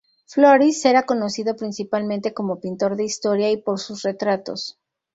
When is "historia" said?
3.03-3.51